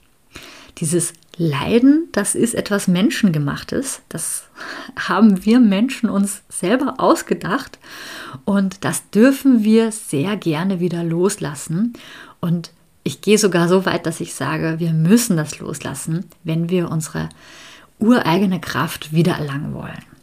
Dieses 0.78 1.14
Leiden, 1.38 2.08
das 2.14 2.34
ist 2.34 2.56
etwas 2.56 2.88
Menschengemachtes. 2.88 4.02
Das 4.10 4.46
haben 4.98 5.46
wir 5.46 5.60
Menschen 5.60 6.10
uns 6.10 6.44
selber 6.50 6.96
ausgedacht 6.98 7.78
und 8.46 8.86
das 8.86 9.10
dürfen 9.10 9.64
wir 9.64 9.92
sehr 9.92 10.38
gerne 10.38 10.80
wieder 10.80 11.04
loslassen. 11.04 11.94
Und 12.40 12.72
ich 13.04 13.22
gehe 13.22 13.38
sogar 13.38 13.68
so 13.68 13.86
weit, 13.86 14.06
dass 14.06 14.22
ich 14.22 14.34
sage, 14.34 14.76
wir 14.80 14.94
müssen 14.94 15.38
das 15.38 15.60
loslassen, 15.60 16.26
wenn 16.44 16.70
wir 16.70 16.90
unsere 16.90 17.30
ureigene 18.00 18.60
Kraft 18.60 19.14
wiedererlangen 19.14 19.74
wollen. 19.74 20.15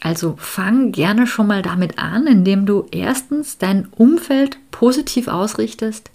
Also 0.00 0.34
fang 0.38 0.92
gerne 0.92 1.26
schon 1.26 1.46
mal 1.46 1.60
damit 1.60 1.98
an, 1.98 2.26
indem 2.26 2.64
du 2.64 2.86
erstens 2.90 3.58
dein 3.58 3.88
Umfeld 3.88 4.58
positiv 4.70 5.28
ausrichtest, 5.28 6.10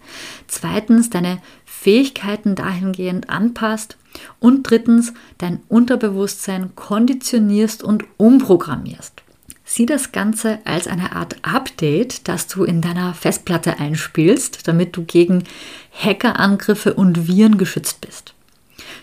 zweitens 0.47 1.11
deine 1.11 1.39
Fähigkeiten 1.65 2.55
dahingehend 2.55 3.29
anpasst 3.29 3.97
und 4.39 4.63
drittens 4.63 5.13
dein 5.37 5.61
Unterbewusstsein 5.67 6.75
konditionierst 6.75 7.83
und 7.83 8.05
umprogrammierst. 8.17 9.21
Sieh 9.67 9.85
das 9.85 10.11
Ganze 10.11 10.59
als 10.65 10.87
eine 10.87 11.15
Art 11.15 11.37
Update, 11.41 12.27
das 12.27 12.47
du 12.47 12.63
in 12.63 12.81
deiner 12.81 13.13
Festplatte 13.13 13.79
einspielst, 13.79 14.67
damit 14.67 14.95
du 14.95 15.03
gegen 15.03 15.43
Hackerangriffe 15.91 16.93
und 16.93 17.27
Viren 17.27 17.57
geschützt 17.57 18.01
bist. 18.01 18.34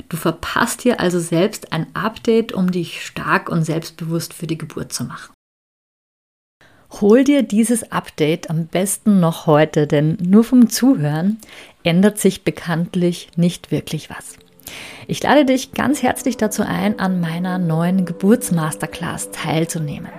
Du 0.08 0.16
verpasst 0.16 0.84
dir 0.84 1.00
also 1.00 1.18
selbst 1.18 1.72
ein 1.72 1.86
Update, 1.94 2.52
um 2.52 2.70
dich 2.70 3.04
stark 3.04 3.48
und 3.48 3.64
selbstbewusst 3.64 4.34
für 4.34 4.46
die 4.46 4.58
Geburt 4.58 4.92
zu 4.92 5.04
machen. 5.04 5.32
Hol 7.00 7.24
dir 7.24 7.42
dieses 7.42 7.90
Update 7.90 8.50
am 8.50 8.66
besten 8.66 9.18
noch 9.18 9.46
heute, 9.46 9.86
denn 9.86 10.18
nur 10.20 10.44
vom 10.44 10.68
Zuhören 10.68 11.38
ändert 11.82 12.18
sich 12.18 12.44
bekanntlich 12.44 13.30
nicht 13.36 13.70
wirklich 13.70 14.10
was. 14.10 14.36
Ich 15.06 15.22
lade 15.22 15.44
dich 15.44 15.72
ganz 15.72 16.02
herzlich 16.02 16.36
dazu 16.36 16.62
ein, 16.62 17.00
an 17.00 17.20
meiner 17.20 17.58
neuen 17.58 18.04
Geburtsmasterclass 18.04 19.30
teilzunehmen. 19.30 20.10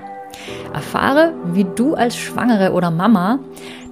Erfahre, 0.74 1.34
wie 1.54 1.63
du 1.63 1.93
als 1.93 2.17
Schwangere 2.17 2.74
oder 2.74 2.89
Mama 2.89 3.39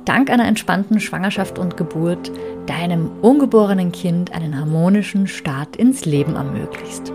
dank 0.05 0.29
einer 0.29 0.47
entspannten 0.47 0.99
Schwangerschaft 0.99 1.59
und 1.59 1.77
Geburt 1.77 2.31
deinem 2.65 3.11
ungeborenen 3.21 3.91
Kind 3.91 4.33
einen 4.33 4.59
harmonischen 4.59 5.27
Start 5.27 5.75
ins 5.75 6.05
Leben 6.05 6.35
ermöglicht. 6.35 7.11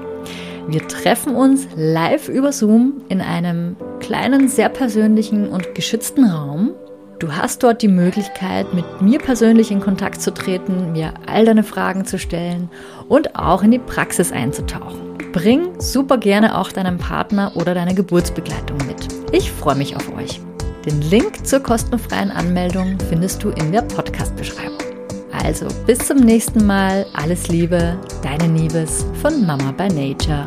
Wir 0.68 0.86
treffen 0.88 1.36
uns 1.36 1.68
live 1.76 2.28
über 2.28 2.52
Zoom 2.52 2.94
in 3.08 3.20
einem 3.20 3.76
kleinen, 4.00 4.48
sehr 4.48 4.68
persönlichen 4.68 5.48
und 5.48 5.74
geschützten 5.76 6.24
Raum. 6.24 6.72
Du 7.20 7.32
hast 7.32 7.62
dort 7.62 7.82
die 7.82 7.88
Möglichkeit, 7.88 8.74
mit 8.74 9.00
mir 9.00 9.20
persönlich 9.20 9.70
in 9.70 9.80
Kontakt 9.80 10.20
zu 10.20 10.34
treten, 10.34 10.92
mir 10.92 11.14
all 11.26 11.44
deine 11.44 11.62
Fragen 11.62 12.04
zu 12.04 12.18
stellen 12.18 12.68
und 13.08 13.36
auch 13.36 13.62
in 13.62 13.70
die 13.70 13.78
Praxis 13.78 14.32
einzutauchen. 14.32 15.16
Bring 15.32 15.80
super 15.80 16.18
gerne 16.18 16.58
auch 16.58 16.72
deinen 16.72 16.98
Partner 16.98 17.52
oder 17.54 17.72
deine 17.72 17.94
Geburtsbegleitung 17.94 18.78
mit. 18.86 19.06
Ich 19.32 19.52
freue 19.52 19.76
mich 19.76 19.94
auf 19.94 20.14
euch. 20.16 20.40
Den 20.86 21.02
Link 21.02 21.44
zur 21.44 21.58
kostenfreien 21.58 22.30
Anmeldung 22.30 22.96
findest 23.08 23.42
du 23.42 23.50
in 23.50 23.72
der 23.72 23.82
Podcast-Beschreibung. 23.82 24.78
Also 25.32 25.66
bis 25.84 25.98
zum 25.98 26.18
nächsten 26.18 26.64
Mal. 26.64 27.04
Alles 27.12 27.48
Liebe, 27.48 27.98
deine 28.22 28.46
Liebes 28.56 29.04
von 29.20 29.44
Mama 29.44 29.72
by 29.72 29.88
Nature. 29.88 30.46